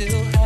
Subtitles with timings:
[0.00, 0.39] until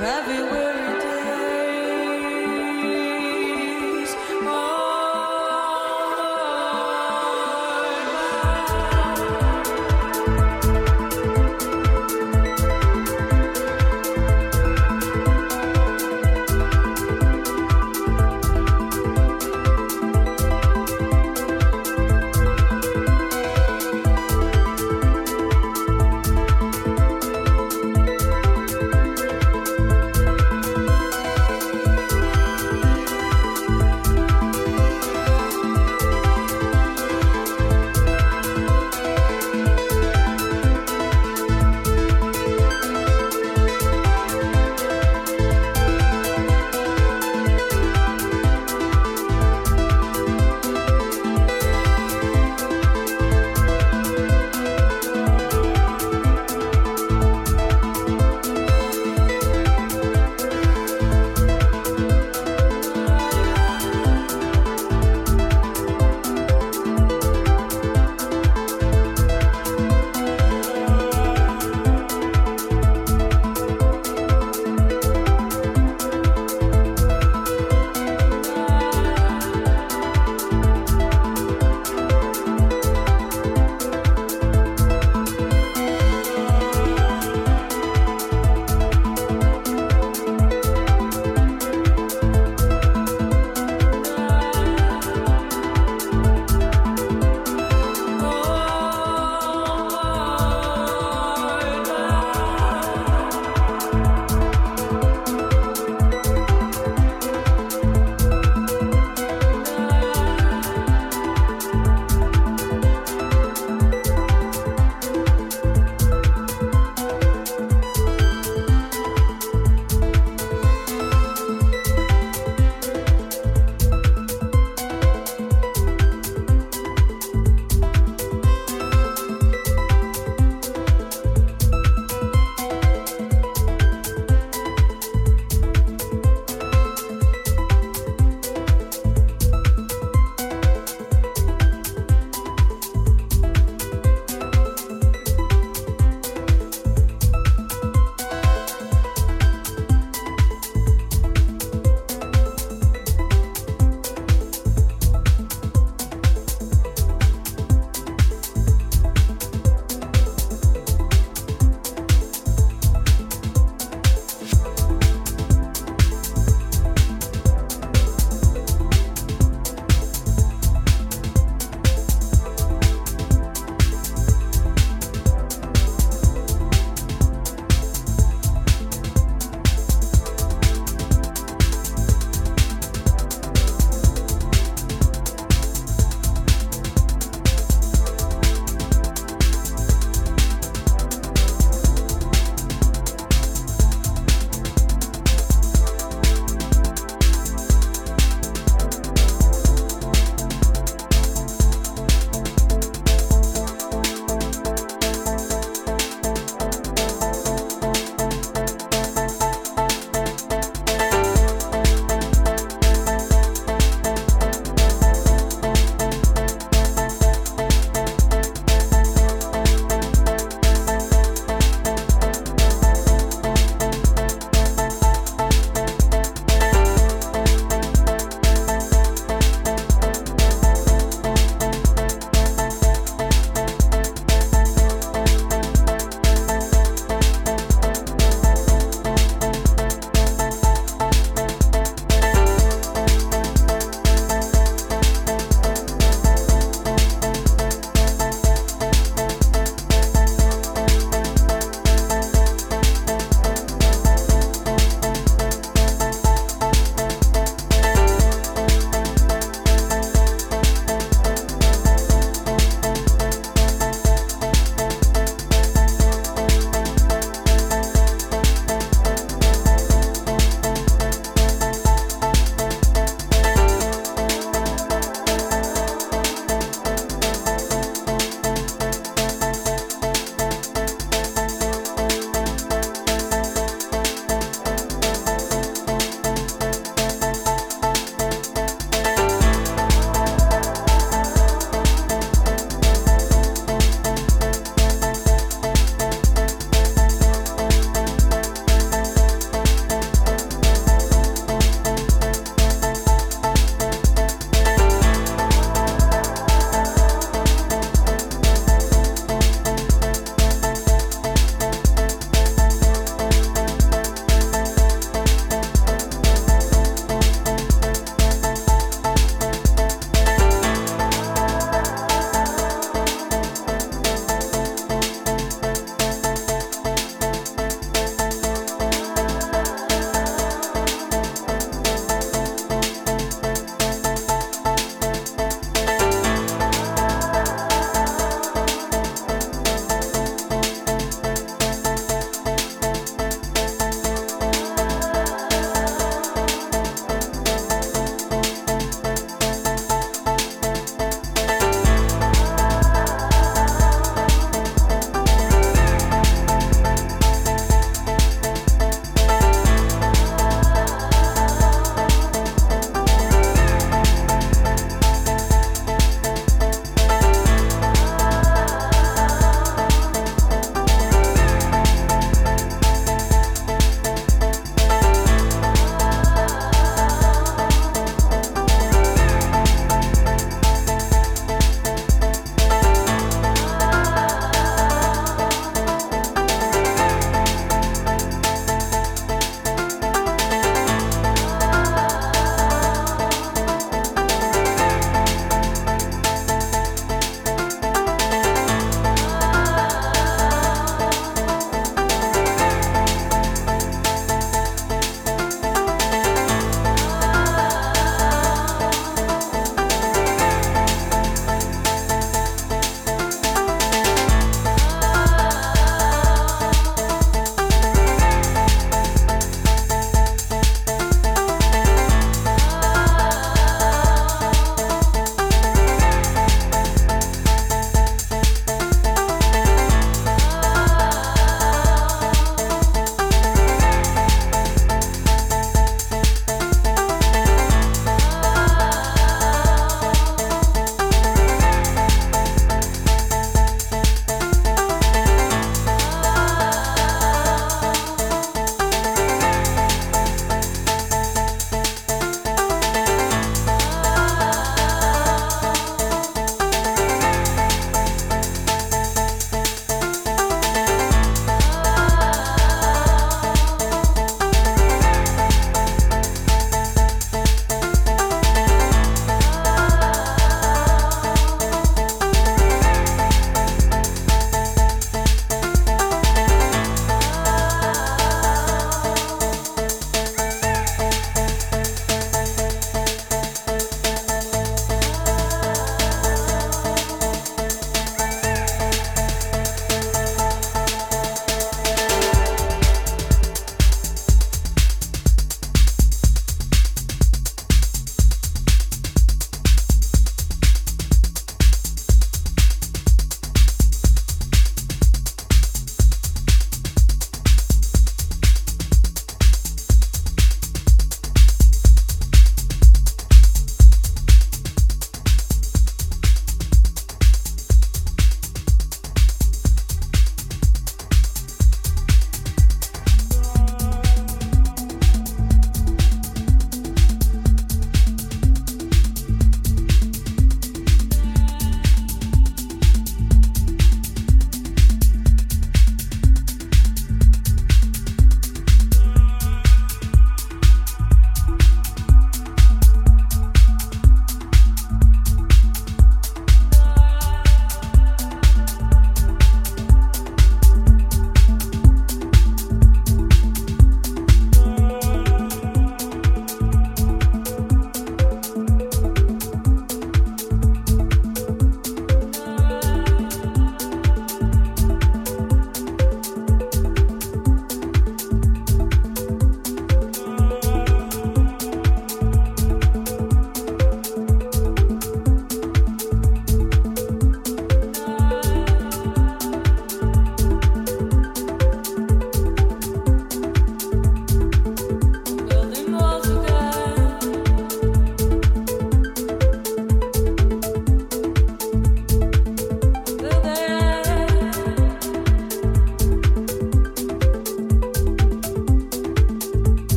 [0.00, 0.65] everywhere.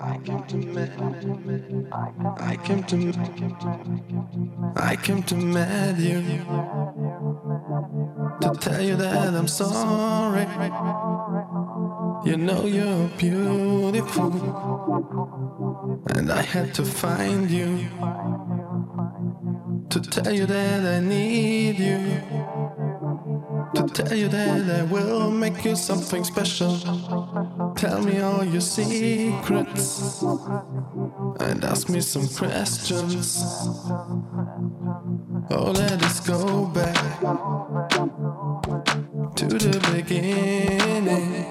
[0.00, 0.90] I came to meet
[2.38, 2.96] I came to
[4.76, 6.22] I came to meet you
[8.40, 10.46] to tell you that I'm sorry.
[12.24, 14.32] You know you're beautiful,
[16.16, 17.88] and I had to find you
[19.90, 22.22] to tell you that I need you.
[23.74, 26.76] To tell you that I will make you something special.
[27.76, 30.22] Tell me all your secrets
[31.40, 33.42] and ask me some questions.
[35.50, 37.20] Oh, let us go back
[39.36, 41.44] to the beginning.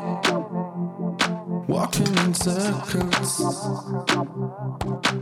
[1.67, 3.39] Walking in circles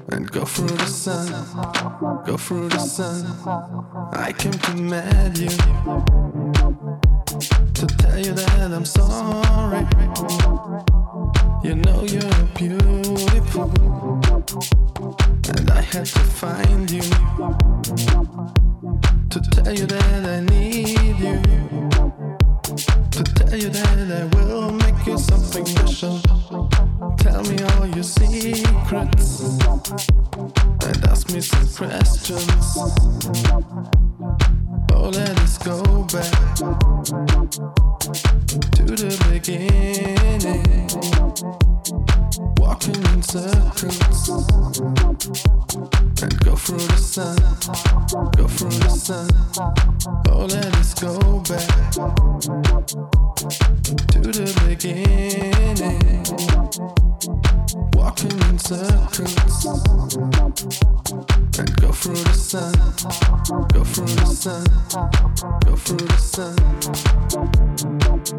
[0.09, 3.25] and go through the sun, go through the sun.
[4.13, 6.30] I came to meet you
[7.81, 9.87] to tell you that I'm sorry.
[11.63, 13.71] You know you're beautiful,
[15.49, 17.01] and I had to find you
[19.31, 21.41] to tell you that I need you,
[23.09, 26.19] to tell you that I will make you something special.
[27.17, 29.41] Tell me all your secrets
[30.85, 32.77] and ask me some questions.
[35.09, 40.65] Let us go back to the beginning.
[42.57, 44.29] Walking in circles
[46.21, 47.37] and go through the sun,
[48.37, 49.29] go through the sun.
[50.29, 51.91] Oh, let us go back
[54.07, 56.25] to the beginning.
[57.93, 59.65] Walking in circles
[61.59, 62.73] and go through the sun,
[63.73, 64.63] go through the sun,
[65.65, 67.90] go through the sun.
[67.99, 68.29] Thank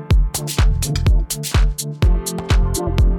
[3.01, 3.12] you.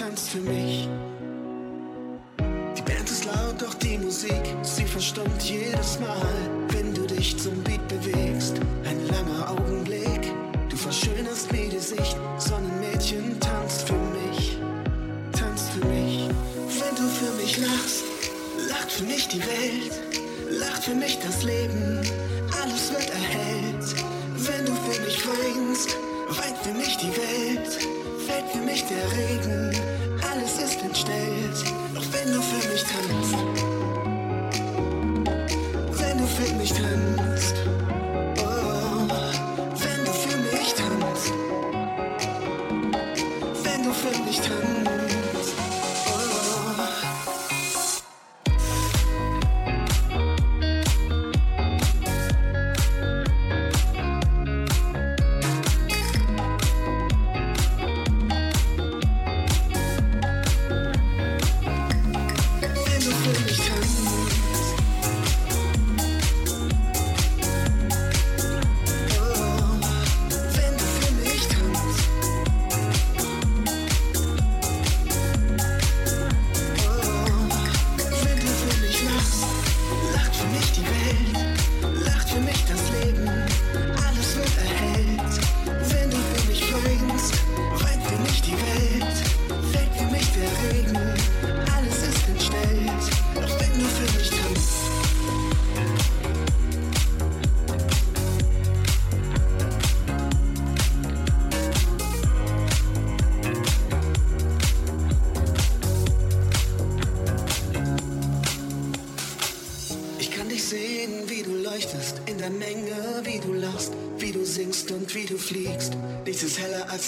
[0.00, 0.88] Für mich, tanz für mich.
[2.76, 6.26] Die Band ist laut laut, doch die Musik, sie verstummt jedes Mal,
[6.68, 8.60] wenn du dich zum Beat bewegst.
[8.84, 10.32] Ein langer Augenblick,
[10.68, 12.16] du verschönerst mir die Sicht.
[12.38, 14.58] Sonnenmädchen tanzt für mich,
[15.32, 16.28] tanzt für mich.
[16.80, 18.04] Wenn du für mich lachst,
[18.68, 19.92] lacht für mich die Welt,
[20.50, 22.00] lacht für mich das Leben,
[22.62, 23.94] alles wird erhellt.
[24.36, 25.96] Wenn du für mich weinst,
[26.28, 27.99] weint für mich die Welt,
[28.30, 29.70] fällt für mich der Regen,
[30.30, 31.64] alles ist entstellt.
[31.94, 33.34] Doch wenn du für mich tanzt,
[36.00, 37.19] wenn du für mich tanzt,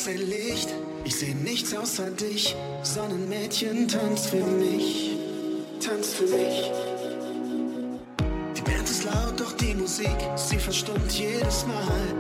[0.06, 0.68] dein Licht.
[1.04, 2.54] Ich sehe nichts außer dich.
[2.82, 5.16] Sonnenmädchen, tanz für mich,
[5.84, 6.70] tanz für mich.
[8.56, 12.11] Die Band ist laut, doch die Musik, sie verstummt jedes Mal,